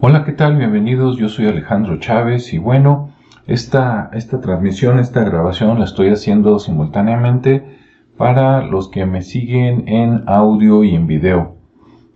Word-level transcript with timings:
Hola, 0.00 0.24
¿qué 0.24 0.32
tal? 0.32 0.56
Bienvenidos, 0.56 1.16
yo 1.16 1.28
soy 1.28 1.46
Alejandro 1.46 1.98
Chávez 1.98 2.52
y 2.52 2.58
bueno, 2.58 3.10
esta, 3.46 4.10
esta 4.12 4.40
transmisión, 4.40 4.98
esta 4.98 5.22
grabación 5.22 5.78
la 5.78 5.84
estoy 5.84 6.08
haciendo 6.08 6.58
simultáneamente 6.58 7.78
para 8.16 8.62
los 8.62 8.88
que 8.88 9.06
me 9.06 9.22
siguen 9.22 9.86
en 9.86 10.24
audio 10.26 10.82
y 10.82 10.96
en 10.96 11.06
video. 11.06 11.56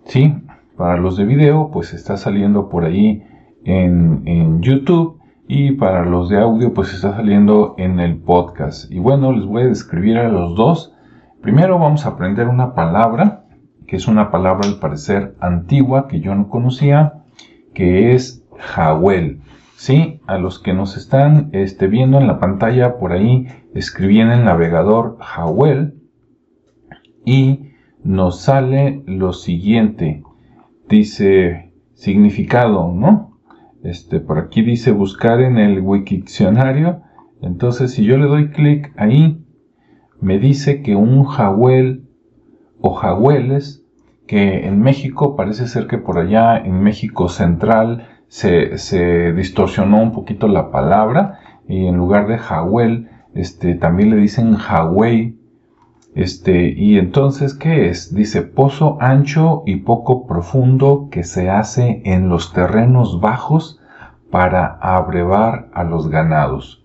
Sí, 0.05 0.35
para 0.75 0.97
los 0.97 1.15
de 1.15 1.25
video 1.25 1.71
pues 1.71 1.93
está 1.93 2.17
saliendo 2.17 2.67
por 2.67 2.83
ahí 2.83 3.23
en, 3.63 4.23
en 4.25 4.61
YouTube 4.61 5.21
y 5.47 5.71
para 5.73 6.03
los 6.03 6.27
de 6.27 6.39
audio 6.39 6.73
pues 6.73 6.93
está 6.93 7.15
saliendo 7.15 7.75
en 7.77 8.01
el 8.01 8.17
podcast. 8.17 8.91
Y 8.91 8.99
bueno, 8.99 9.31
les 9.31 9.45
voy 9.45 9.61
a 9.63 9.67
describir 9.67 10.17
a 10.17 10.27
los 10.27 10.55
dos. 10.55 10.93
Primero 11.41 11.79
vamos 11.79 12.05
a 12.05 12.09
aprender 12.09 12.49
una 12.49 12.73
palabra, 12.75 13.45
que 13.85 13.95
es 13.95 14.09
una 14.09 14.29
palabra 14.29 14.67
al 14.67 14.79
parecer 14.79 15.35
antigua 15.39 16.09
que 16.09 16.19
yo 16.19 16.35
no 16.35 16.49
conocía 16.49 17.23
que 17.77 18.15
es 18.15 18.43
Jawel. 18.57 19.41
Sí, 19.75 20.19
a 20.25 20.39
los 20.39 20.57
que 20.57 20.73
nos 20.73 20.97
están 20.97 21.51
este, 21.51 21.85
viendo 21.85 22.17
en 22.17 22.25
la 22.25 22.39
pantalla 22.39 22.97
por 22.97 23.11
ahí, 23.11 23.45
escribí 23.75 24.19
en 24.19 24.31
el 24.31 24.43
navegador 24.43 25.17
Jawel 25.19 25.93
y 27.23 27.73
nos 28.03 28.41
sale 28.41 29.03
lo 29.05 29.31
siguiente. 29.31 30.23
Dice 30.89 31.71
significado, 31.93 32.91
¿no? 32.91 33.37
Este, 33.83 34.21
por 34.21 34.39
aquí 34.39 34.63
dice 34.63 34.91
buscar 34.91 35.39
en 35.39 35.59
el 35.59 35.79
Wikiccionario. 35.81 37.03
Entonces, 37.43 37.93
si 37.93 38.03
yo 38.05 38.17
le 38.17 38.25
doy 38.25 38.49
clic 38.49 38.91
ahí, 38.97 39.45
me 40.19 40.39
dice 40.39 40.81
que 40.81 40.95
un 40.95 41.25
Jawel 41.25 42.07
o 42.81 42.95
Jaweles 42.95 43.85
que 44.27 44.67
en 44.67 44.81
México 44.81 45.35
parece 45.35 45.67
ser 45.67 45.87
que 45.87 45.97
por 45.97 46.19
allá 46.19 46.57
en 46.57 46.81
México 46.81 47.29
central 47.29 48.07
se, 48.27 49.33
distorsionó 49.33 50.01
un 50.01 50.11
poquito 50.11 50.47
la 50.47 50.69
palabra 50.69 51.39
y 51.67 51.87
en 51.87 51.95
lugar 51.95 52.27
de 52.27 52.37
Jawel, 52.37 53.09
este, 53.33 53.75
también 53.75 54.09
le 54.09 54.17
dicen 54.17 54.55
Hawei. 54.55 55.37
Este, 56.13 56.73
y 56.75 56.97
entonces, 56.97 57.53
¿qué 57.53 57.89
es? 57.89 58.13
Dice 58.13 58.41
pozo 58.41 58.97
ancho 58.99 59.63
y 59.65 59.77
poco 59.77 60.25
profundo 60.25 61.09
que 61.11 61.23
se 61.23 61.49
hace 61.49 62.01
en 62.05 62.27
los 62.27 62.53
terrenos 62.53 63.21
bajos 63.21 63.79
para 64.31 64.77
abrevar 64.81 65.69
a 65.73 65.83
los 65.83 66.09
ganados. 66.09 66.83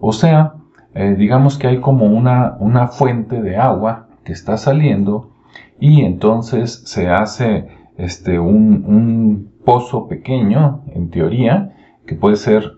O 0.00 0.12
sea, 0.12 0.54
eh, 0.94 1.14
digamos 1.16 1.58
que 1.58 1.68
hay 1.68 1.80
como 1.80 2.06
una, 2.06 2.56
una 2.58 2.88
fuente 2.88 3.40
de 3.40 3.56
agua 3.56 4.08
que 4.24 4.32
está 4.32 4.56
saliendo 4.56 5.35
y 5.78 6.02
entonces 6.02 6.82
se 6.86 7.08
hace 7.08 7.68
este, 7.96 8.38
un, 8.38 9.54
pozo 9.64 10.06
pequeño, 10.06 10.84
en 10.94 11.10
teoría, 11.10 11.72
que 12.06 12.14
puede 12.14 12.36
ser 12.36 12.70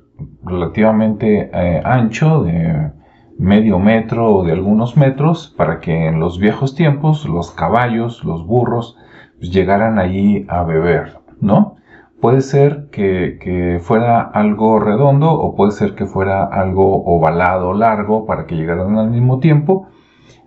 relativamente 0.43 1.51
eh, 1.53 1.83
ancho, 1.85 2.45
de 2.45 2.93
medio 3.39 3.79
metro 3.79 4.37
o 4.37 4.43
de 4.43 4.53
algunos 4.53 4.97
metros, 4.97 5.55
para 5.55 5.81
que 5.81 6.07
en 6.07 6.19
los 6.19 6.39
viejos 6.39 6.75
tiempos 6.75 7.27
los 7.27 7.51
caballos, 7.51 8.25
los 8.25 8.47
burros, 8.47 8.97
pues, 9.39 9.53
llegaran 9.53 9.99
allí 9.99 10.47
a 10.49 10.63
beber, 10.63 11.19
¿no? 11.43 11.77
Puede 12.23 12.41
ser 12.41 12.89
que, 12.91 13.39
que, 13.39 13.81
fuera 13.81 14.23
algo 14.23 14.81
redondo 14.81 15.31
o 15.31 15.55
puede 15.55 15.73
ser 15.73 15.95
que 15.95 16.07
fuera 16.07 16.43
algo 16.45 17.05
ovalado, 17.05 17.75
largo, 17.75 18.25
para 18.25 18.47
que 18.47 18.57
llegaran 18.57 18.97
al 18.97 19.11
mismo 19.11 19.41
tiempo, 19.41 19.89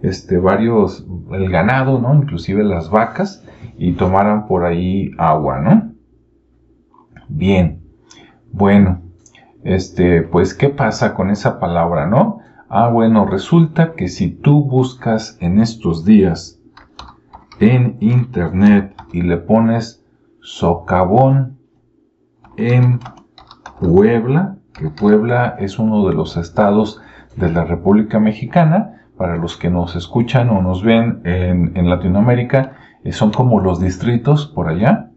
este, 0.01 0.37
varios, 0.37 1.05
el 1.31 1.49
ganado, 1.49 1.99
¿no? 1.99 2.15
Inclusive 2.15 2.63
las 2.63 2.89
vacas, 2.89 3.43
y 3.77 3.93
tomaran 3.93 4.47
por 4.47 4.65
ahí 4.65 5.11
agua, 5.17 5.59
¿no? 5.59 5.93
Bien, 7.27 7.81
bueno, 8.51 9.01
este, 9.63 10.21
pues, 10.21 10.53
¿qué 10.53 10.69
pasa 10.69 11.13
con 11.13 11.29
esa 11.29 11.59
palabra, 11.59 12.07
no? 12.07 12.39
Ah, 12.69 12.89
bueno, 12.89 13.25
resulta 13.25 13.93
que 13.93 14.07
si 14.07 14.29
tú 14.29 14.65
buscas 14.65 15.37
en 15.41 15.59
estos 15.59 16.05
días 16.05 16.61
en 17.59 17.97
internet 17.99 18.95
y 19.13 19.21
le 19.21 19.37
pones 19.37 20.05
socavón 20.41 21.59
en 22.57 22.99
Puebla, 23.79 24.57
que 24.73 24.89
Puebla 24.89 25.55
es 25.59 25.79
uno 25.79 26.07
de 26.07 26.13
los 26.13 26.37
estados 26.37 27.01
de 27.35 27.51
la 27.51 27.65
República 27.65 28.19
Mexicana, 28.19 29.00
para 29.21 29.37
los 29.37 29.55
que 29.55 29.69
nos 29.69 29.95
escuchan 29.95 30.49
o 30.49 30.63
nos 30.63 30.83
ven 30.83 31.21
en, 31.25 31.87
Latinoamérica, 31.87 32.71
eh, 33.03 33.11
son 33.11 33.31
como 33.31 33.59
los 33.59 33.79
distritos 33.79 34.47
por 34.47 34.67
allá, 34.67 35.11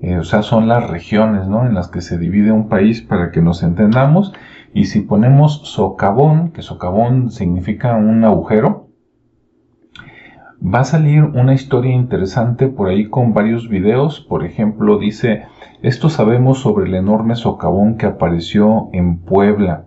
eh, 0.00 0.16
o 0.16 0.24
sea, 0.24 0.42
son 0.42 0.68
las 0.68 0.88
regiones 0.88 1.46
¿no? 1.48 1.66
en 1.66 1.74
las 1.74 1.88
que 1.88 2.00
se 2.00 2.16
divide 2.16 2.50
un 2.50 2.70
país 2.70 3.02
para 3.02 3.30
que 3.30 3.42
nos 3.42 3.62
entendamos. 3.62 4.32
Y 4.72 4.86
si 4.86 5.00
ponemos 5.00 5.68
socavón, 5.68 6.52
que 6.52 6.62
socavón 6.62 7.30
significa 7.30 7.94
un 7.94 8.24
agujero, 8.24 8.88
va 10.64 10.80
a 10.80 10.84
salir 10.84 11.22
una 11.22 11.52
historia 11.52 11.92
interesante 11.92 12.68
por 12.68 12.88
ahí 12.88 13.10
con 13.10 13.34
varios 13.34 13.68
videos. 13.68 14.20
Por 14.20 14.46
ejemplo, 14.46 14.98
dice, 14.98 15.42
esto 15.82 16.08
sabemos 16.08 16.60
sobre 16.60 16.86
el 16.86 16.94
enorme 16.94 17.34
socavón 17.34 17.98
que 17.98 18.06
apareció 18.06 18.88
en 18.94 19.18
Puebla. 19.18 19.84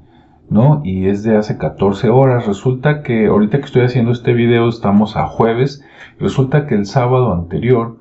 ¿No? 0.49 0.81
Y 0.83 1.07
es 1.07 1.23
de 1.23 1.37
hace 1.37 1.57
14 1.57 2.09
horas. 2.09 2.45
Resulta 2.45 3.01
que 3.01 3.27
ahorita 3.27 3.59
que 3.59 3.65
estoy 3.65 3.83
haciendo 3.83 4.11
este 4.11 4.33
video 4.33 4.69
estamos 4.69 5.17
a 5.17 5.27
jueves. 5.27 5.83
Resulta 6.19 6.67
que 6.67 6.75
el 6.75 6.85
sábado 6.85 7.33
anterior, 7.33 7.97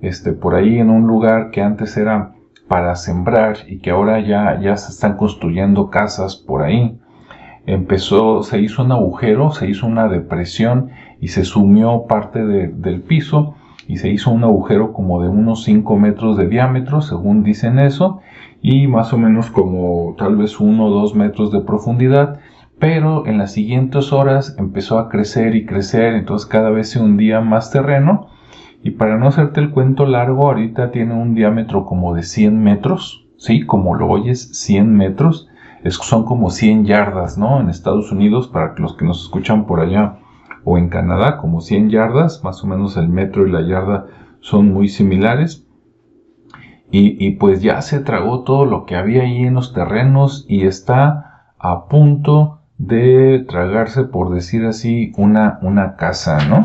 este, 0.00 0.32
por 0.32 0.54
ahí 0.54 0.78
en 0.78 0.90
un 0.90 1.06
lugar 1.06 1.50
que 1.50 1.62
antes 1.62 1.96
era 1.96 2.34
para 2.68 2.96
sembrar 2.96 3.58
y 3.68 3.78
que 3.78 3.90
ahora 3.90 4.20
ya, 4.20 4.60
ya 4.60 4.76
se 4.76 4.90
están 4.90 5.16
construyendo 5.16 5.90
casas 5.90 6.36
por 6.36 6.62
ahí, 6.62 6.98
empezó, 7.66 8.42
se 8.42 8.60
hizo 8.60 8.82
un 8.82 8.92
agujero, 8.92 9.52
se 9.52 9.68
hizo 9.68 9.86
una 9.86 10.08
depresión 10.08 10.90
y 11.20 11.28
se 11.28 11.44
sumió 11.44 12.06
parte 12.08 12.44
del 12.44 13.02
piso 13.02 13.54
y 13.88 13.98
se 13.98 14.08
hizo 14.08 14.30
un 14.30 14.42
agujero 14.44 14.92
como 14.92 15.22
de 15.22 15.28
unos 15.28 15.64
5 15.64 15.96
metros 15.96 16.36
de 16.36 16.48
diámetro, 16.48 17.00
según 17.00 17.44
dicen 17.44 17.78
eso, 17.78 18.20
y 18.68 18.88
más 18.88 19.12
o 19.12 19.16
menos 19.16 19.48
como 19.48 20.16
tal 20.18 20.34
vez 20.34 20.58
1 20.58 20.84
o 20.84 20.90
2 20.90 21.14
metros 21.14 21.52
de 21.52 21.60
profundidad, 21.60 22.40
pero 22.80 23.24
en 23.24 23.38
las 23.38 23.52
siguientes 23.52 24.12
horas 24.12 24.56
empezó 24.58 24.98
a 24.98 25.08
crecer 25.08 25.54
y 25.54 25.64
crecer, 25.64 26.14
entonces 26.14 26.48
cada 26.48 26.70
vez 26.70 26.90
se 26.90 26.98
hundía 26.98 27.40
más 27.40 27.70
terreno, 27.70 28.26
y 28.82 28.90
para 28.90 29.18
no 29.18 29.28
hacerte 29.28 29.60
el 29.60 29.70
cuento 29.70 30.04
largo, 30.04 30.48
ahorita 30.48 30.90
tiene 30.90 31.14
un 31.14 31.36
diámetro 31.36 31.86
como 31.86 32.12
de 32.12 32.24
100 32.24 32.60
metros, 32.60 33.28
¿sí? 33.36 33.64
Como 33.64 33.94
lo 33.94 34.08
oyes, 34.08 34.50
100 34.52 34.96
metros, 34.96 35.48
son 35.88 36.24
como 36.24 36.50
100 36.50 36.86
yardas, 36.86 37.38
¿no? 37.38 37.60
En 37.60 37.70
Estados 37.70 38.10
Unidos, 38.10 38.48
para 38.48 38.74
los 38.78 38.96
que 38.96 39.04
nos 39.04 39.22
escuchan 39.22 39.66
por 39.66 39.78
allá, 39.78 40.18
o 40.64 40.76
en 40.76 40.88
Canadá 40.88 41.36
como 41.36 41.60
100 41.60 41.90
yardas, 41.90 42.42
más 42.42 42.64
o 42.64 42.66
menos 42.66 42.96
el 42.96 43.08
metro 43.08 43.46
y 43.46 43.52
la 43.52 43.62
yarda 43.62 44.06
son 44.40 44.72
muy 44.72 44.88
similares. 44.88 45.65
Y, 46.98 47.32
pues 47.32 47.60
ya 47.60 47.82
se 47.82 48.00
tragó 48.00 48.42
todo 48.42 48.64
lo 48.64 48.86
que 48.86 48.96
había 48.96 49.24
ahí 49.24 49.44
en 49.44 49.52
los 49.52 49.74
terrenos 49.74 50.46
y 50.48 50.66
está 50.66 51.52
a 51.58 51.88
punto 51.88 52.60
de 52.78 53.44
tragarse, 53.46 54.04
por 54.04 54.32
decir 54.32 54.64
así, 54.64 55.12
una, 55.18 55.58
una 55.60 55.96
casa, 55.96 56.46
¿no? 56.48 56.64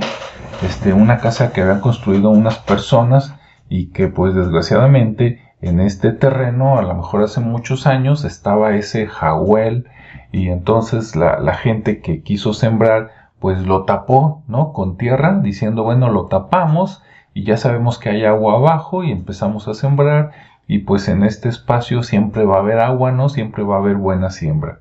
Este, 0.66 0.94
una 0.94 1.18
casa 1.18 1.52
que 1.52 1.62
habían 1.62 1.82
construido 1.82 2.30
unas 2.30 2.60
personas 2.60 3.36
y 3.68 3.88
que 3.88 4.08
pues 4.08 4.34
desgraciadamente 4.34 5.42
en 5.62 5.82
este 5.82 6.14
terreno, 6.14 6.78
a 6.78 6.82
lo 6.82 6.94
mejor 6.94 7.24
hace 7.24 7.42
muchos 7.42 7.86
años, 7.86 8.24
estaba 8.24 8.76
ese 8.76 9.08
jahuel 9.08 9.88
y 10.32 10.48
entonces 10.48 11.18
la, 11.18 11.42
la 11.42 11.56
gente 11.56 12.00
que 12.00 12.22
quiso 12.22 12.54
sembrar 12.54 13.12
pues 13.40 13.66
lo 13.66 13.84
tapó, 13.84 14.44
¿no? 14.48 14.72
Con 14.72 14.96
tierra, 14.96 15.40
diciendo, 15.42 15.84
bueno, 15.84 16.10
lo 16.10 16.28
tapamos 16.28 17.04
y 17.34 17.44
ya 17.44 17.58
sabemos 17.58 17.98
que 17.98 18.10
hay 18.10 18.26
agua 18.26 18.56
abajo 18.56 19.04
y 19.04 19.12
empezamos 19.12 19.68
a 19.68 19.74
sembrar 19.74 20.32
y 20.68 20.80
pues 20.80 21.08
en 21.10 21.24
este 21.24 21.50
espacio 21.50 22.04
siempre 22.04 22.46
va 22.46 22.58
a 22.58 22.60
haber 22.60 22.80
agua, 22.80 23.12
¿no? 23.12 23.30
Siempre 23.30 23.64
va 23.64 23.76
a 23.76 23.80
haber 23.80 23.96
buena 23.96 24.30
siembra. 24.30 24.80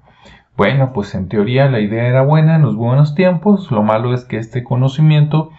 Bueno, 0.56 0.92
pues 0.92 1.14
en 1.14 1.28
teoría 1.28 1.70
la 1.70 1.80
idea 1.80 2.06
era 2.06 2.22
buena 2.22 2.56
en 2.56 2.62
los 2.62 2.76
buenos 2.76 3.14
tiempos, 3.14 3.70
lo 3.70 3.82
malo 3.82 4.12
es 4.14 4.24
que 4.24 4.38
este 4.38 4.62
conocimiento 4.62 5.50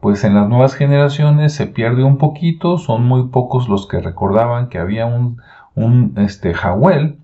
pues 0.00 0.24
en 0.24 0.34
las 0.34 0.48
nuevas 0.48 0.74
generaciones 0.74 1.54
se 1.54 1.68
pierde 1.68 2.02
un 2.02 2.18
poquito, 2.18 2.76
son 2.76 3.04
muy 3.04 3.28
pocos 3.28 3.68
los 3.68 3.86
que 3.86 4.00
recordaban 4.00 4.68
que 4.68 4.78
había 4.78 5.06
un, 5.06 5.40
un 5.76 6.14
este, 6.16 6.54
jahuel 6.54 7.21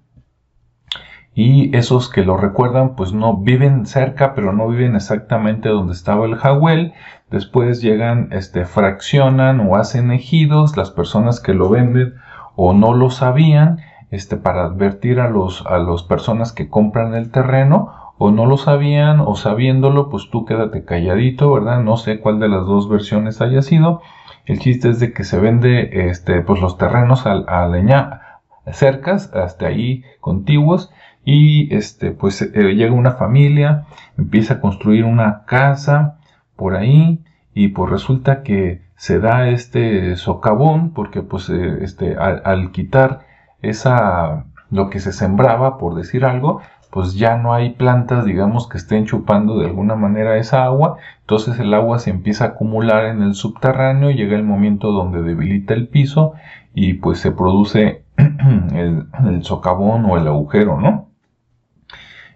y 1.40 1.76
esos 1.76 2.11
que 2.11 2.25
lo 2.25 2.37
recuerdan 2.37 2.96
pues 2.96 3.12
no 3.12 3.37
viven 3.37 3.87
cerca 3.87 4.35
pero 4.35 4.52
no 4.52 4.67
viven 4.67 4.96
exactamente 4.96 5.69
donde 5.69 5.93
estaba 5.93 6.26
el 6.26 6.35
jahuel 6.35 6.94
después 7.31 7.81
llegan 7.81 8.31
este 8.32 8.64
fraccionan 8.64 9.61
o 9.61 9.76
hacen 9.76 10.11
ejidos 10.11 10.76
las 10.76 10.90
personas 10.90 11.38
que 11.38 11.55
lo 11.55 11.69
venden 11.69 12.14
o 12.56 12.73
no 12.73 12.93
lo 12.93 13.11
sabían 13.11 13.79
este 14.11 14.37
para 14.37 14.64
advertir 14.64 15.20
a 15.20 15.31
los 15.31 15.64
a 15.67 15.79
las 15.79 16.02
personas 16.02 16.52
que 16.52 16.69
compran 16.69 17.14
el 17.14 17.31
terreno 17.31 17.93
o 18.19 18.32
no 18.32 18.46
lo 18.46 18.56
sabían 18.56 19.20
o 19.20 19.37
sabiéndolo, 19.37 20.08
pues 20.11 20.29
tú 20.31 20.44
quédate 20.44 20.85
calladito, 20.85 21.52
¿verdad? 21.52 21.82
No 21.82 21.96
sé 21.96 22.19
cuál 22.19 22.40
de 22.40 22.49
las 22.49 22.67
dos 22.67 22.88
versiones 22.88 23.40
haya 23.40 23.62
sido. 23.62 24.02
El 24.44 24.58
chiste 24.58 24.88
es 24.88 24.99
de 24.99 25.12
que 25.12 25.23
se 25.23 25.38
vende 25.38 26.11
este, 26.11 26.43
pues 26.43 26.61
los 26.61 26.76
terrenos 26.79 27.26
a, 27.26 27.69
leña 27.69 28.40
cercas, 28.73 29.32
hasta 29.35 29.67
ahí 29.67 30.02
contiguos, 30.20 30.90
y 31.31 31.75
este, 31.75 32.13
pues 32.13 32.41
eh, 32.41 32.75
llega 32.75 32.95
una 32.95 33.13
familia, 33.13 33.85
empieza 34.17 34.55
a 34.55 34.61
construir 34.61 35.05
una 35.05 35.45
casa 35.45 36.17
por 36.57 36.75
ahí, 36.75 37.23
y 37.53 37.69
pues 37.69 37.91
resulta 37.91 38.43
que 38.43 38.81
se 38.97 39.19
da 39.21 39.49
este 39.51 40.17
socavón, 40.17 40.95
porque 40.95 41.21
pues 41.21 41.51
eh, 41.51 41.81
este, 41.83 42.17
al 42.17 42.71
quitar 42.73 43.27
esa, 43.61 44.47
lo 44.71 44.89
que 44.89 45.01
se 45.01 45.13
sembraba, 45.13 45.77
por 45.77 45.97
decir 45.97 46.25
algo, 46.25 46.63
pues 46.91 47.13
ya 47.13 47.37
no 47.37 47.53
hay 47.53 47.75
plantas, 47.75 48.25
digamos, 48.25 48.67
que 48.67 48.79
estén 48.79 49.05
chupando 49.05 49.59
de 49.59 49.67
alguna 49.67 49.97
manera 49.97 50.39
esa 50.39 50.65
agua, 50.65 50.97
entonces 51.21 51.59
el 51.59 51.75
agua 51.75 51.99
se 51.99 52.09
empieza 52.09 52.45
a 52.45 52.49
acumular 52.49 53.05
en 53.05 53.21
el 53.21 53.35
subterráneo, 53.35 54.11
llega 54.13 54.35
el 54.35 54.45
momento 54.45 54.93
donde 54.93 55.21
debilita 55.21 55.75
el 55.75 55.89
piso 55.89 56.33
y 56.73 56.95
pues 56.95 57.19
se 57.19 57.33
produce 57.33 58.05
el, 58.17 59.45
socavón 59.45 60.07
o 60.07 60.17
el 60.17 60.27
agujero, 60.27 60.81
¿no? 60.81 61.08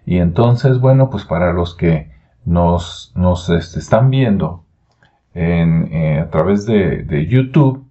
Y 0.05 0.17
entonces, 0.17 0.79
bueno, 0.79 1.09
pues 1.09 1.25
para 1.25 1.53
los 1.53 1.75
que 1.75 2.11
nos, 2.45 3.11
nos 3.15 3.49
este, 3.49 3.79
están 3.79 4.09
viendo 4.09 4.63
en, 5.33 5.93
eh, 5.93 6.19
a 6.19 6.29
través 6.29 6.65
de, 6.65 7.27
YouTube, 7.29 7.85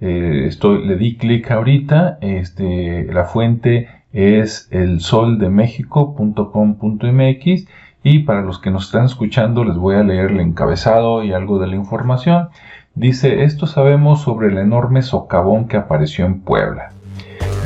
eh, 0.00 0.44
estoy, 0.46 0.86
le 0.86 0.96
di 0.96 1.16
clic 1.16 1.50
ahorita, 1.50 2.18
este, 2.20 3.10
la 3.12 3.24
fuente 3.24 3.88
es 4.12 4.68
el 4.70 5.00
soldemexico.com.mx 5.00 7.66
y 8.02 8.18
para 8.20 8.42
los 8.42 8.60
que 8.60 8.70
nos 8.70 8.86
están 8.86 9.06
escuchando 9.06 9.64
les 9.64 9.76
voy 9.76 9.96
a 9.96 10.02
leer 10.02 10.30
el 10.30 10.40
encabezado 10.40 11.24
y 11.24 11.32
algo 11.32 11.58
de 11.58 11.66
la 11.66 11.76
información. 11.76 12.48
Dice, 12.94 13.42
esto 13.42 13.66
sabemos 13.66 14.22
sobre 14.22 14.48
el 14.48 14.56
enorme 14.58 15.02
socavón 15.02 15.68
que 15.68 15.76
apareció 15.76 16.24
en 16.24 16.40
Puebla. 16.40 16.92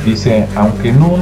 Dice, 0.03 0.47
aunque 0.55 0.89
en 0.89 1.03
un... 1.03 1.21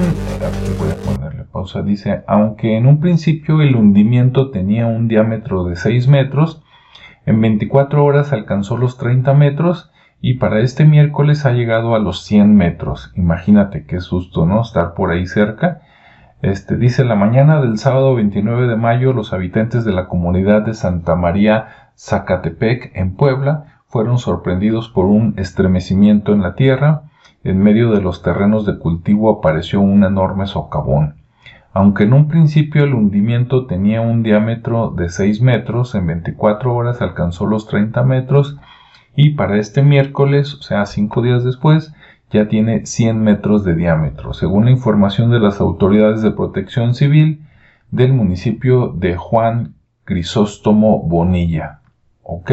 Pausa. 1.51 1.81
Dice, 1.81 2.23
aunque 2.27 2.77
en 2.77 2.85
un 2.85 2.99
principio 2.99 3.61
el 3.61 3.75
hundimiento 3.75 4.51
tenía 4.51 4.87
un 4.87 5.07
diámetro 5.07 5.63
de 5.65 5.75
6 5.75 6.07
metros, 6.07 6.63
en 7.25 7.41
24 7.41 8.03
horas 8.03 8.33
alcanzó 8.33 8.77
los 8.77 8.97
30 8.97 9.33
metros 9.33 9.91
y 10.21 10.35
para 10.35 10.59
este 10.59 10.85
miércoles 10.85 11.45
ha 11.45 11.51
llegado 11.51 11.95
a 11.95 11.99
los 11.99 12.23
100 12.23 12.55
metros. 12.55 13.11
Imagínate 13.15 13.85
qué 13.85 13.99
susto, 14.01 14.45
¿no? 14.45 14.61
Estar 14.61 14.93
por 14.93 15.11
ahí 15.11 15.27
cerca. 15.27 15.81
Este, 16.41 16.77
dice, 16.77 17.03
la 17.03 17.15
mañana 17.15 17.61
del 17.61 17.77
sábado 17.77 18.15
29 18.15 18.67
de 18.67 18.75
mayo, 18.75 19.13
los 19.13 19.33
habitantes 19.33 19.83
de 19.85 19.91
la 19.91 20.07
comunidad 20.07 20.61
de 20.61 20.73
Santa 20.73 21.15
María 21.15 21.91
Zacatepec, 21.97 22.91
en 22.95 23.15
Puebla, 23.15 23.81
fueron 23.87 24.17
sorprendidos 24.19 24.89
por 24.89 25.05
un 25.05 25.33
estremecimiento 25.37 26.31
en 26.33 26.41
la 26.41 26.55
tierra. 26.55 27.03
En 27.43 27.59
medio 27.59 27.91
de 27.91 28.01
los 28.01 28.21
terrenos 28.21 28.65
de 28.65 28.77
cultivo 28.77 29.29
apareció 29.29 29.81
un 29.81 30.03
enorme 30.03 30.47
socavón. 30.47 31.18
Aunque 31.73 32.03
en 32.03 32.13
un 32.13 32.27
principio 32.27 32.83
el 32.83 32.93
hundimiento 32.93 33.67
tenía 33.67 34.01
un 34.01 34.23
diámetro 34.23 34.89
de 34.89 35.09
6 35.09 35.41
metros, 35.41 35.93
en 35.95 36.07
24 36.07 36.73
horas 36.73 37.01
alcanzó 37.01 37.45
los 37.45 37.67
30 37.67 38.03
metros 38.03 38.57
y 39.15 39.31
para 39.31 39.57
este 39.57 39.83
miércoles, 39.83 40.55
o 40.55 40.61
sea, 40.61 40.85
cinco 40.85 41.21
días 41.21 41.43
después, 41.43 41.93
ya 42.31 42.47
tiene 42.47 42.85
100 42.85 43.21
metros 43.21 43.63
de 43.63 43.75
diámetro, 43.75 44.33
según 44.33 44.65
la 44.65 44.71
información 44.71 45.31
de 45.31 45.39
las 45.39 45.59
autoridades 45.59 46.21
de 46.21 46.31
protección 46.31 46.95
civil 46.95 47.41
del 47.91 48.13
municipio 48.13 48.93
de 48.95 49.15
Juan 49.15 49.75
Crisóstomo 50.05 51.03
Bonilla. 51.03 51.81
¿Ok? 52.23 52.51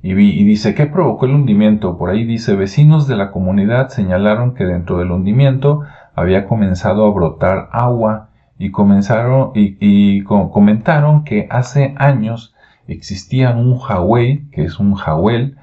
Y, 0.00 0.12
y, 0.12 0.44
dice, 0.44 0.74
¿qué 0.74 0.86
provocó 0.86 1.26
el 1.26 1.34
hundimiento? 1.34 1.98
Por 1.98 2.10
ahí 2.10 2.24
dice, 2.24 2.54
vecinos 2.54 3.08
de 3.08 3.16
la 3.16 3.32
comunidad 3.32 3.88
señalaron 3.88 4.54
que 4.54 4.64
dentro 4.64 4.98
del 4.98 5.10
hundimiento 5.10 5.82
había 6.18 6.46
comenzado 6.46 7.06
a 7.06 7.10
brotar 7.10 7.68
agua 7.72 8.28
y 8.58 8.70
comenzaron 8.70 9.52
y, 9.54 10.22
comentaron 10.24 11.24
que 11.24 11.46
hace 11.50 11.94
años 11.96 12.54
existía 12.88 13.50
un 13.50 13.78
Hawái, 13.78 14.48
que 14.50 14.64
es 14.64 14.80
un 14.80 14.94
Jawel, 14.94 15.56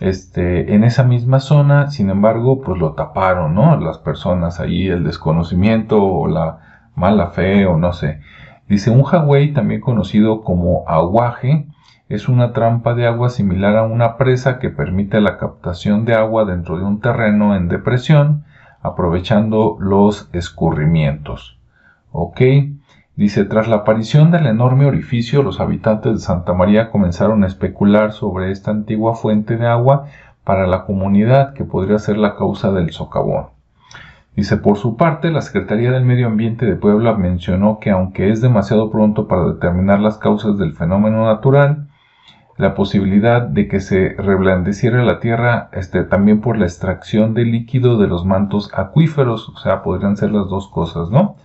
este, 0.00 0.74
en 0.74 0.82
esa 0.82 1.04
misma 1.04 1.38
zona, 1.38 1.90
sin 1.90 2.10
embargo, 2.10 2.60
pues 2.62 2.80
lo 2.80 2.94
taparon, 2.94 3.54
¿no? 3.54 3.78
Las 3.78 3.98
personas 3.98 4.58
ahí, 4.58 4.88
el 4.88 5.04
desconocimiento 5.04 6.02
o 6.02 6.26
la 6.26 6.58
mala 6.96 7.28
fe 7.28 7.66
o 7.66 7.76
no 7.76 7.92
sé. 7.92 8.20
Dice, 8.68 8.90
un 8.90 9.04
Hawái, 9.04 9.52
también 9.52 9.80
conocido 9.80 10.42
como 10.42 10.84
aguaje, 10.88 11.66
es 12.08 12.28
una 12.28 12.52
trampa 12.52 12.94
de 12.94 13.06
agua 13.06 13.30
similar 13.30 13.76
a 13.76 13.84
una 13.84 14.16
presa 14.16 14.58
que 14.58 14.70
permite 14.70 15.20
la 15.20 15.38
captación 15.38 16.04
de 16.04 16.14
agua 16.14 16.44
dentro 16.44 16.78
de 16.78 16.84
un 16.84 17.00
terreno 17.00 17.54
en 17.54 17.68
depresión, 17.68 18.44
aprovechando 18.82 19.76
los 19.80 20.28
escurrimientos. 20.32 21.58
¿Ok? 22.10 22.40
Dice, 23.14 23.44
tras 23.44 23.68
la 23.68 23.76
aparición 23.76 24.30
del 24.30 24.46
enorme 24.46 24.86
orificio, 24.86 25.42
los 25.42 25.60
habitantes 25.60 26.12
de 26.12 26.18
Santa 26.18 26.54
María 26.54 26.90
comenzaron 26.90 27.44
a 27.44 27.46
especular 27.46 28.12
sobre 28.12 28.50
esta 28.50 28.70
antigua 28.70 29.14
fuente 29.14 29.56
de 29.56 29.66
agua 29.66 30.06
para 30.44 30.66
la 30.66 30.84
comunidad 30.84 31.52
que 31.54 31.64
podría 31.64 31.98
ser 31.98 32.16
la 32.16 32.36
causa 32.36 32.72
del 32.72 32.90
socavón. 32.90 33.46
Dice, 34.34 34.56
por 34.56 34.78
su 34.78 34.96
parte, 34.96 35.30
la 35.30 35.42
Secretaría 35.42 35.90
del 35.90 36.06
Medio 36.06 36.26
Ambiente 36.26 36.64
de 36.64 36.74
Puebla 36.74 37.14
mencionó 37.14 37.78
que 37.80 37.90
aunque 37.90 38.30
es 38.30 38.40
demasiado 38.40 38.90
pronto 38.90 39.28
para 39.28 39.44
determinar 39.44 40.00
las 40.00 40.16
causas 40.16 40.56
del 40.56 40.74
fenómeno 40.74 41.26
natural, 41.26 41.88
la 42.56 42.74
posibilidad 42.74 43.42
de 43.42 43.68
que 43.68 43.80
se 43.80 44.10
reblandeciera 44.10 45.04
la 45.04 45.20
tierra 45.20 45.70
este, 45.72 46.04
también 46.04 46.40
por 46.40 46.58
la 46.58 46.66
extracción 46.66 47.34
de 47.34 47.44
líquido 47.44 47.98
de 47.98 48.08
los 48.08 48.24
mantos 48.24 48.70
acuíferos, 48.74 49.48
o 49.48 49.58
sea, 49.58 49.82
podrían 49.82 50.16
ser 50.16 50.32
las 50.32 50.48
dos 50.48 50.68
cosas, 50.68 51.10
¿no? 51.10 51.36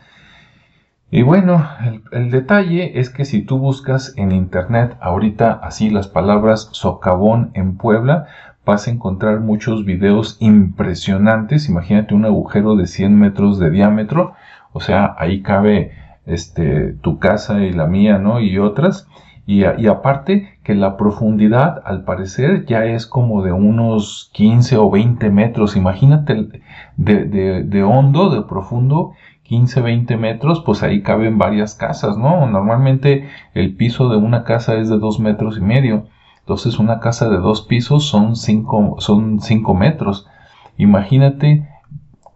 Y 1.09 1.21
bueno, 1.21 1.65
el, 2.11 2.31
detalle 2.31 2.99
es 2.99 3.09
que 3.09 3.23
si 3.23 3.41
tú 3.41 3.59
buscas 3.59 4.13
en 4.17 4.33
internet 4.33 4.97
ahorita 4.99 5.53
así 5.63 5.89
las 5.89 6.09
palabras 6.09 6.67
socavón 6.73 7.51
en 7.53 7.77
Puebla, 7.77 8.27
vas 8.65 8.87
a 8.87 8.91
encontrar 8.91 9.39
muchos 9.39 9.85
videos 9.85 10.35
impresionantes. 10.41 11.69
Imagínate 11.69 12.13
un 12.13 12.25
agujero 12.25 12.75
de 12.75 12.87
100 12.87 13.17
metros 13.17 13.57
de 13.57 13.69
diámetro, 13.69 14.33
o 14.73 14.81
sea, 14.81 15.15
ahí 15.17 15.41
cabe 15.41 15.91
este, 16.25 16.91
tu 16.91 17.19
casa 17.19 17.61
y 17.61 17.71
la 17.71 17.87
mía, 17.87 18.17
¿no? 18.17 18.41
Y 18.41 18.57
otras. 18.59 19.07
Y, 19.45 19.63
aparte 19.63 20.56
que 20.67 20.75
la 20.75 20.97
profundidad 20.97 21.81
al 21.85 22.03
parecer 22.03 22.65
ya 22.65 22.83
es 22.83 23.07
como 23.07 23.41
de 23.41 23.53
unos 23.53 24.29
15 24.33 24.75
o 24.75 24.91
20 24.91 25.29
metros. 25.29 25.77
Imagínate 25.77 26.61
de, 26.97 27.23
de, 27.23 27.63
de 27.63 27.83
hondo, 27.83 28.29
de 28.29 28.41
profundo 28.41 29.13
15, 29.43 29.79
20 29.79 30.17
metros, 30.17 30.61
pues 30.65 30.83
ahí 30.83 31.03
caben 31.03 31.37
varias 31.37 31.73
casas, 31.73 32.17
¿no? 32.17 32.45
Normalmente 32.47 33.29
el 33.53 33.77
piso 33.77 34.09
de 34.09 34.17
una 34.17 34.43
casa 34.43 34.75
es 34.75 34.89
de 34.89 34.97
2 34.97 35.21
metros 35.21 35.57
y 35.57 35.61
medio. 35.61 36.07
Entonces 36.39 36.79
una 36.79 36.99
casa 36.99 37.29
de 37.29 37.37
dos 37.37 37.61
pisos 37.61 38.03
son 38.03 38.35
5 38.35 38.97
son 38.99 39.39
cinco 39.39 39.73
metros. 39.73 40.27
Imagínate 40.75 41.65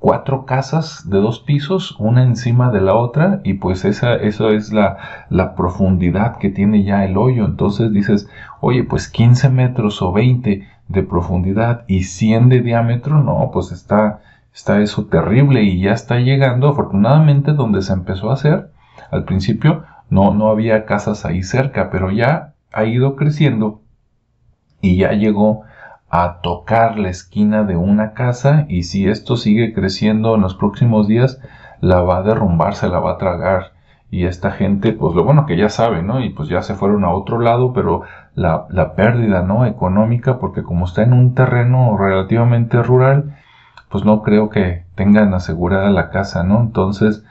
cuatro 0.02 0.46
casas 0.46 1.08
de 1.08 1.20
dos 1.20 1.40
pisos, 1.40 1.96
una 2.00 2.24
encima 2.24 2.72
de 2.72 2.82
la 2.82 2.96
otra, 2.96 3.40
y 3.44 3.54
pues 3.54 3.86
esa, 3.86 4.16
eso 4.16 4.50
es 4.50 4.74
la, 4.74 4.98
la 5.30 5.54
profundidad 5.54 6.38
que 6.38 6.50
tiene 6.50 6.84
ya 6.84 7.06
el 7.06 7.18
hoyo. 7.18 7.46
Entonces 7.46 7.94
dices, 7.94 8.28
oye, 8.62 8.84
pues 8.84 9.08
15 9.08 9.50
metros 9.50 10.02
o 10.02 10.12
20 10.12 10.68
de 10.88 11.04
profundidad 11.04 11.86
y 11.88 12.04
100 12.04 12.50
de 12.50 12.62
diámetro, 12.62 13.24
no, 13.24 13.52
pues 13.54 13.72
está, 13.72 14.22
está 14.52 14.82
eso 14.82 15.06
terrible 15.06 15.62
y 15.62 15.80
ya 15.80 15.92
está 15.92 16.18
llegando, 16.18 16.70
afortunadamente, 16.70 17.54
donde 17.54 17.84
se 17.84 17.94
empezó 17.94 18.32
a 18.32 18.34
hacer. 18.34 18.72
Al 19.12 19.24
principio 19.26 19.84
no, 20.10 20.34
no 20.34 20.50
había 20.50 20.86
casas 20.86 21.26
ahí 21.26 21.44
cerca, 21.44 21.92
pero 21.92 22.10
ya 22.10 22.56
ha 22.74 22.86
ido 22.86 23.16
creciendo 23.16 23.82
y 24.82 24.98
ya 24.98 25.12
llegó 25.12 25.62
a 26.12 26.42
tocar 26.42 27.00
la 27.00 27.10
esquina 27.10 27.64
de 27.64 27.78
una 27.78 28.14
casa 28.14 28.66
y 28.68 28.84
si 28.84 29.08
esto 29.08 29.38
sigue 29.38 29.74
creciendo 29.74 30.36
en 30.36 30.42
los 30.42 30.56
próximos 30.56 31.08
días, 31.08 31.40
la 31.80 32.02
va 32.02 32.18
a 32.18 32.24
derrumbar, 32.24 32.76
se 32.76 32.90
la 32.90 33.00
va 33.00 33.14
a 33.14 33.18
tragar. 33.18 33.72
Y 34.12 34.26
esta 34.26 34.52
gente, 34.52 34.92
pues 34.92 35.16
lo 35.16 35.24
bueno 35.24 35.46
que 35.46 35.56
ya 35.56 35.70
sabe, 35.70 36.04
¿no? 36.04 36.20
Y 36.20 36.32
pues 36.32 36.50
ya 36.50 36.62
se 36.64 36.76
fueron 36.76 37.06
a 37.06 37.12
otro 37.12 37.40
lado, 37.40 37.72
pero 37.72 38.02
la, 38.36 38.66
la 38.70 38.94
pérdida, 38.94 39.42
¿no? 39.42 39.66
Económica, 39.66 40.38
porque 40.38 40.64
como 40.64 40.84
está 40.84 41.04
en 41.04 41.14
un 41.14 41.34
terreno 41.34 41.98
relativamente 41.98 42.84
rural, 42.84 43.38
pues 43.88 44.04
no 44.04 44.22
creo 44.22 44.50
que 44.50 44.84
tengan 44.96 45.34
asegurada 45.34 45.90
la 45.92 46.10
casa, 46.10 46.44
¿no? 46.44 46.60
Entonces, 46.60 47.24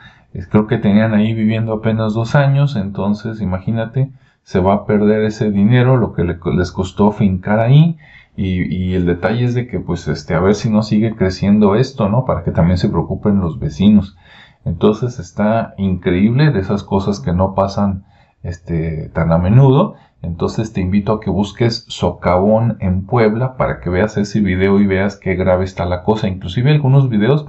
creo 0.48 0.66
que 0.66 0.78
tenían 0.78 1.12
ahí 1.12 1.34
viviendo 1.34 1.74
apenas 1.74 2.14
dos 2.14 2.34
años, 2.34 2.76
entonces 2.76 3.42
imagínate, 3.42 4.10
se 4.42 4.60
va 4.60 4.72
a 4.72 4.86
perder 4.86 5.24
ese 5.24 5.50
dinero, 5.50 5.98
lo 5.98 6.14
que 6.14 6.24
les 6.24 6.72
costó 6.72 7.12
fincar 7.12 7.60
ahí, 7.60 7.98
y, 8.42 8.94
el 8.94 9.06
detalle 9.06 9.44
es 9.44 9.54
de 9.54 9.66
que, 9.66 9.80
pues, 9.80 10.08
este, 10.08 10.34
a 10.34 10.40
ver 10.40 10.54
si 10.54 10.70
no 10.70 10.82
sigue 10.82 11.14
creciendo 11.14 11.76
esto, 11.76 12.08
¿no? 12.08 12.24
Para 12.24 12.42
que 12.42 12.50
también 12.50 12.78
se 12.78 12.88
preocupen 12.88 13.40
los 13.40 13.58
vecinos. 13.58 14.16
Entonces 14.64 15.18
está 15.18 15.74
increíble 15.78 16.50
de 16.50 16.60
esas 16.60 16.82
cosas 16.82 17.20
que 17.20 17.32
no 17.32 17.54
pasan 17.54 18.04
este, 18.42 19.10
tan 19.10 19.32
a 19.32 19.38
menudo. 19.38 19.94
Entonces 20.22 20.72
te 20.72 20.80
invito 20.80 21.12
a 21.12 21.20
que 21.20 21.30
busques 21.30 21.84
socavón 21.88 22.76
en 22.80 23.06
Puebla 23.06 23.56
para 23.56 23.80
que 23.80 23.90
veas 23.90 24.16
ese 24.16 24.40
video 24.40 24.80
y 24.80 24.86
veas 24.86 25.16
qué 25.16 25.34
grave 25.34 25.64
está 25.64 25.86
la 25.86 26.02
cosa. 26.02 26.28
Inclusive 26.28 26.70
algunos 26.70 27.08
videos 27.08 27.46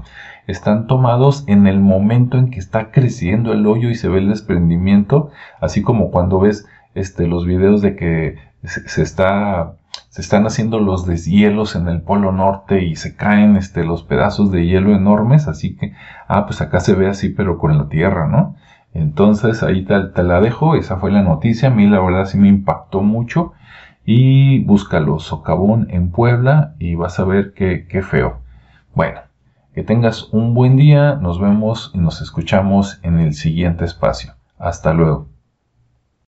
están 0.47 0.87
tomados 0.87 1.43
en 1.47 1.67
el 1.67 1.79
momento 1.79 2.37
en 2.37 2.49
que 2.49 2.59
está 2.59 2.91
creciendo 2.91 3.53
el 3.53 3.65
hoyo 3.67 3.89
y 3.89 3.95
se 3.95 4.09
ve 4.09 4.19
el 4.19 4.29
desprendimiento, 4.29 5.31
así 5.59 5.81
como 5.81 6.11
cuando 6.11 6.39
ves 6.39 6.65
este, 6.95 7.27
los 7.27 7.45
videos 7.45 7.81
de 7.81 7.95
que 7.95 8.37
se, 8.63 9.01
está 9.01 9.75
se 10.11 10.21
están 10.21 10.45
haciendo 10.45 10.81
los 10.81 11.05
deshielos 11.05 11.77
en 11.77 11.87
el 11.87 12.01
polo 12.01 12.33
norte 12.33 12.83
y 12.83 12.97
se 12.97 13.15
caen 13.15 13.55
este, 13.55 13.85
los 13.85 14.03
pedazos 14.03 14.51
de 14.51 14.65
hielo 14.65 14.93
enormes, 14.93 15.47
así 15.47 15.77
que, 15.77 15.93
ah, 16.27 16.45
pues 16.45 16.59
acá 16.59 16.81
se 16.81 16.95
ve 16.95 17.07
así, 17.07 17.29
pero 17.29 17.57
con 17.57 17.77
la 17.77 17.87
tierra, 17.87 18.27
¿no? 18.27 18.57
Entonces 18.93 19.63
ahí 19.63 19.85
te, 19.85 20.23
la 20.23 20.41
dejo, 20.41 20.75
esa 20.75 20.97
fue 20.97 21.13
la 21.13 21.21
noticia, 21.21 21.69
a 21.69 21.71
mí 21.71 21.87
la 21.87 22.01
verdad 22.01 22.25
sí 22.25 22.37
me 22.37 22.49
impactó 22.49 23.01
mucho 23.01 23.53
y 24.03 24.59
búscalo, 24.65 25.17
socavón 25.19 25.87
en 25.89 26.11
Puebla 26.11 26.75
y 26.77 26.95
vas 26.95 27.17
a 27.17 27.23
ver 27.23 27.53
qué, 27.53 27.87
qué 27.87 28.01
feo. 28.01 28.39
Bueno, 28.93 29.21
que 29.73 29.83
tengas 29.83 30.27
un 30.33 30.53
buen 30.53 30.75
día, 30.75 31.15
nos 31.15 31.39
vemos 31.39 31.89
y 31.93 31.99
nos 31.99 32.21
escuchamos 32.21 32.99
en 33.03 33.17
el 33.21 33.33
siguiente 33.33 33.85
espacio. 33.85 34.33
Hasta 34.59 34.93
luego. 34.93 35.30